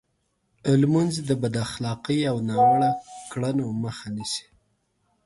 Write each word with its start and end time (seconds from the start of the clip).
لمونځ 0.81 1.13
د 1.29 1.31
بد 1.41 1.55
اخلاقۍ 1.65 2.19
او 2.31 2.37
ناوړو 2.47 2.91
کړنو 3.31 3.65
مخه 3.83 4.07
نیسي. 4.15 4.45